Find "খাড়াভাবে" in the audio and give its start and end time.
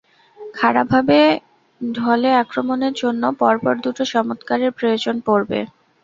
0.53-1.19